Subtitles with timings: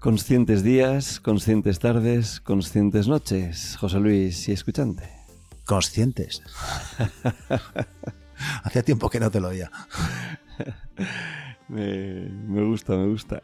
[0.00, 3.76] Conscientes días, conscientes tardes, conscientes noches.
[3.80, 5.10] José Luis y escuchante.
[5.66, 6.40] Conscientes.
[8.62, 9.72] Hacía tiempo que no te lo oía.
[11.68, 13.40] me, me gusta, me gusta.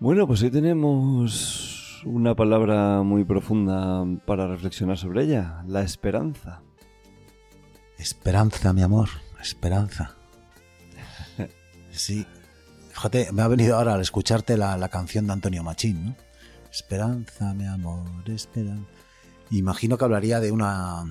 [0.00, 6.62] bueno, pues hoy tenemos una palabra muy profunda para reflexionar sobre ella, la esperanza.
[7.98, 10.16] Esperanza, mi amor, esperanza.
[11.92, 12.24] Sí,
[13.00, 16.16] Fíjate, me ha venido ahora al escucharte la, la canción de Antonio Machín, ¿no?
[16.70, 18.84] Esperanza, mi amor, esperanza.
[19.50, 21.06] Imagino que hablaría de una,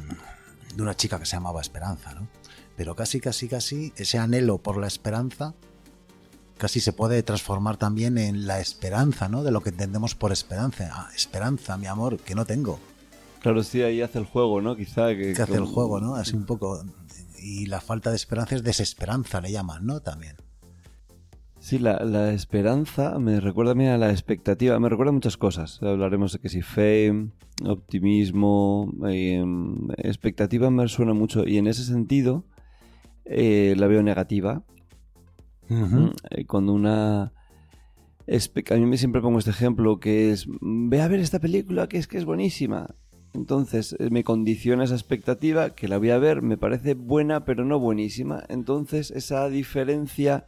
[0.76, 2.28] de una chica que se llamaba Esperanza, ¿no?
[2.78, 5.56] Pero casi, casi, casi ese anhelo por la esperanza
[6.60, 9.42] casi se puede transformar también en la esperanza, ¿no?
[9.42, 10.92] De lo que entendemos por esperanza.
[10.94, 12.80] Ah, esperanza, mi amor, que no tengo.
[13.42, 14.76] Claro, sí, ahí hace el juego, ¿no?
[14.76, 15.34] Quizá que...
[15.34, 16.14] Que hace el juego, ¿no?
[16.14, 16.86] Así un poco...
[17.40, 20.02] Y la falta de esperanza es desesperanza, le llaman, ¿no?
[20.02, 20.36] También.
[21.70, 25.38] Sí, la, la, esperanza me recuerda a mí a la expectativa, me recuerda a muchas
[25.38, 25.80] cosas.
[25.84, 27.14] Hablaremos de que si fe,
[27.64, 29.46] optimismo, eh,
[29.98, 32.44] expectativa me suena mucho y en ese sentido
[33.24, 34.64] eh, la veo negativa.
[35.70, 36.48] Uh -huh.
[36.48, 37.34] Cuando una...
[38.26, 42.00] A mí me siempre pongo este ejemplo que es, ve a ver esta película que
[42.00, 42.96] es que es buenísima.
[43.36, 47.78] Entonces me condiciona esa expectativa que la voy a ver, me parece buena pero no
[47.78, 48.44] buenísima.
[48.50, 50.48] Entonces esa diferencia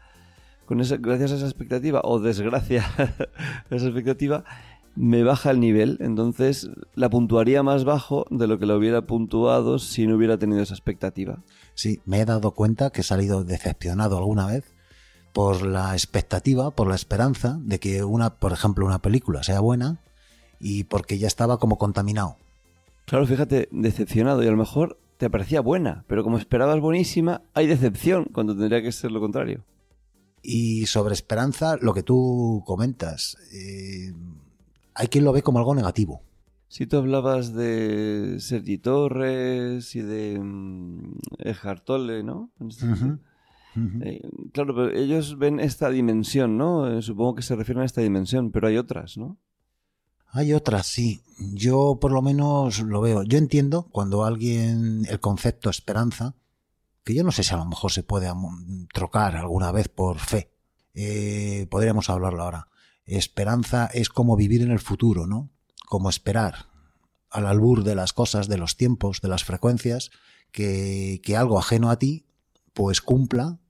[0.71, 4.45] con esa, gracias a esa expectativa o desgracia a esa expectativa,
[4.95, 5.97] me baja el nivel.
[5.99, 10.61] Entonces la puntuaría más bajo de lo que lo hubiera puntuado si no hubiera tenido
[10.61, 11.39] esa expectativa.
[11.73, 14.63] Sí, me he dado cuenta que he salido decepcionado alguna vez
[15.33, 19.99] por la expectativa, por la esperanza de que una, por ejemplo, una película sea buena
[20.57, 22.37] y porque ya estaba como contaminado.
[23.07, 27.67] Claro, fíjate, decepcionado y a lo mejor te parecía buena, pero como esperabas buenísima, hay
[27.67, 29.65] decepción cuando tendría que ser lo contrario.
[30.41, 34.13] Y sobre esperanza, lo que tú comentas, eh,
[34.95, 36.21] hay quien lo ve como algo negativo.
[36.67, 41.15] Si tú hablabas de Sergi Torres y de um,
[42.23, 42.49] ¿no?
[42.59, 43.19] Uh -huh.
[43.75, 44.03] Uh -huh.
[44.05, 44.21] eh,
[44.53, 46.87] claro, pero ellos ven esta dimensión, ¿no?
[46.87, 49.37] Eh, supongo que se refieren a esta dimensión, pero hay otras, ¿no?
[50.33, 51.21] Hay otras, sí.
[51.53, 53.23] Yo por lo menos lo veo.
[53.23, 56.35] Yo entiendo cuando alguien, el concepto esperanza,
[57.03, 58.31] que yo no sé si a lo mejor se puede
[58.93, 60.51] trocar alguna vez por fe.
[60.93, 62.67] Eh, podríamos hablarlo ahora.
[63.05, 65.49] Esperanza es como vivir en el futuro, ¿no?
[65.87, 66.69] Como esperar
[67.29, 70.11] al albur de las cosas, de los tiempos, de las frecuencias,
[70.51, 72.27] que, que algo ajeno a ti,
[72.73, 73.60] pues cumpla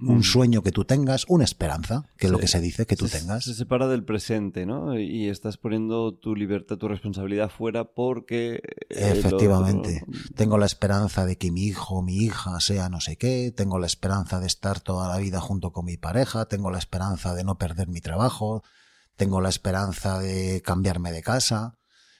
[0.00, 3.08] un sueño que tú tengas, una esperanza, que es lo que se dice que tú
[3.08, 3.44] se, tengas.
[3.44, 4.98] Se separa del presente, ¿no?
[4.98, 8.60] Y estás poniendo tu libertad, tu responsabilidad fuera porque...
[8.88, 10.02] Efectivamente.
[10.06, 10.34] Lo, lo...
[10.34, 13.78] Tengo la esperanza de que mi hijo o mi hija sea no sé qué, tengo
[13.78, 17.44] la esperanza de estar toda la vida junto con mi pareja, tengo la esperanza de
[17.44, 18.62] no perder mi trabajo,
[19.16, 21.77] tengo la esperanza de cambiarme de casa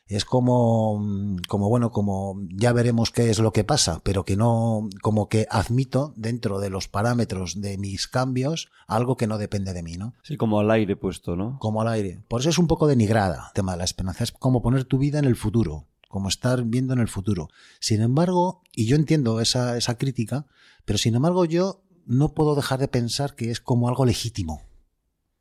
[0.08, 4.88] es como, como bueno, como ya veremos qué es lo que pasa, pero que no,
[5.02, 9.82] como que admito dentro de los parámetros de mis cambios algo que no depende de
[9.82, 10.14] mí, ¿no?
[10.22, 11.58] Sí, como al aire puesto, ¿no?
[11.58, 12.22] Como al aire.
[12.26, 14.24] Por eso es un poco denigrada el tema de la esperanza.
[14.24, 17.48] Es como poner tu vida en el futuro, como estar viendo en el futuro.
[17.78, 20.46] Sin embargo, y yo entiendo esa, esa crítica,
[20.86, 24.62] pero sin embargo yo no puedo dejar de pensar que es como algo legítimo.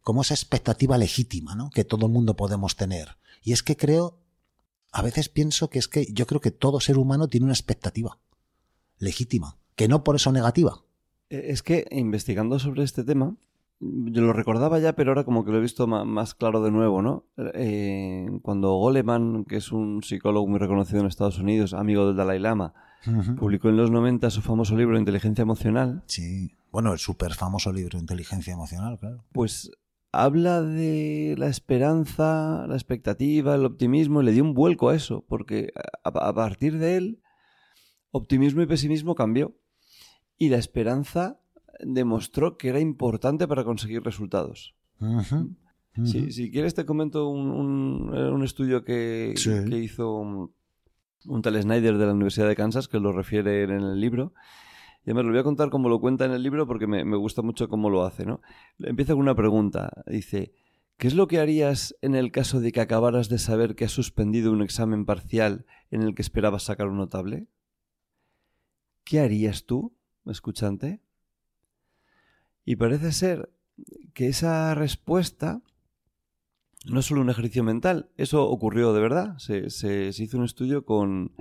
[0.01, 1.69] Como esa expectativa legítima, ¿no?
[1.69, 3.17] Que todo el mundo podemos tener.
[3.43, 4.19] Y es que creo
[4.91, 8.19] a veces pienso que es que yo creo que todo ser humano tiene una expectativa
[8.99, 10.81] legítima, que no por eso negativa.
[11.29, 13.35] Es que investigando sobre este tema,
[13.79, 17.01] yo lo recordaba ya, pero ahora como que lo he visto más, claro de nuevo,
[17.01, 17.25] ¿no?
[17.53, 22.39] Eh, cuando Goleman, que es un psicólogo muy reconocido en Estados Unidos, amigo del Dalai
[22.39, 22.73] Lama,
[23.37, 26.03] publicó en los 90 su famoso libro Inteligencia Emocional.
[26.07, 29.23] Sí, bueno, el súper famoso libro Inteligencia Emocional, claro.
[29.31, 29.71] Pues
[30.17, 35.23] habla de la esperanza, la expectativa, el optimismo, y le dio un vuelco a eso,
[35.27, 35.71] porque
[36.03, 37.21] a, partir de él,
[38.09, 39.55] optimismo y pesimismo cambió.
[40.35, 41.39] Y la esperanza
[41.79, 44.75] demostró que era importante para conseguir resultados.
[46.03, 49.35] si quieres te comento un, estudio que,
[49.71, 54.33] hizo un, tal Snyder de la Universidad de Kansas, que lo refiere en el libro.
[55.07, 57.41] Y además lo voy a contar como lo cuenta en el libro porque me, gusta
[57.41, 58.25] mucho cómo lo hace.
[58.25, 58.41] ¿no?
[58.77, 60.03] Empieza con una pregunta.
[60.05, 60.51] Dice,
[60.97, 63.93] ¿qué es lo que harías en el caso de que acabaras de saber que has
[63.93, 67.47] suspendido un examen parcial en el que esperabas sacar un notable?
[69.05, 69.95] ¿Qué harías tú,
[70.25, 70.99] escuchante?
[72.65, 73.49] Y parece ser
[74.13, 75.61] que esa respuesta
[76.85, 79.37] no es solo un ejercicio mental, eso ocurrió de verdad.
[79.37, 81.31] Se, hizo un estudio con,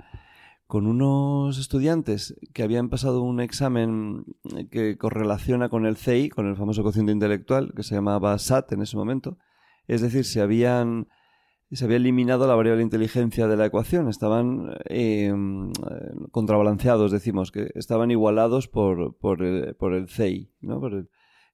[0.69, 4.25] unos estudiantes que habían pasado un examen
[4.69, 8.81] que correlaciona con el CI, con el famoso cociente intelectual, que se llamaba SAT en
[8.81, 9.37] ese momento.
[9.87, 11.07] Es decir, se habían
[11.71, 15.33] se había eliminado la variable inteligencia de la ecuación, estaban eh,
[16.31, 20.53] contrabalanceados, decimos, que estaban igualados por, por, el, por el CI.
[20.61, 20.81] ¿no?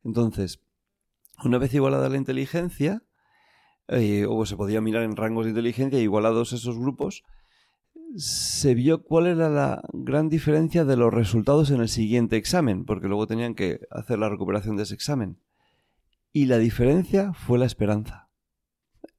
[0.04, 0.62] Entonces,
[1.44, 3.02] una vez igualada la inteligencia,
[3.88, 7.24] eh, o se podía mirar en rangos de inteligencia, igualados esos grupos,
[8.16, 13.08] se vio cuál era la gran diferencia de los resultados en el siguiente examen, porque
[13.08, 15.40] luego tenían que hacer la recuperación de ese examen.
[16.32, 18.30] Y la diferencia fue la esperanza.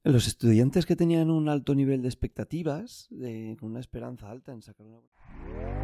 [0.02, 3.08] Los estudiantes que tenían un alto nivel de expectativas,
[3.58, 5.83] con una esperanza alta en sacar una...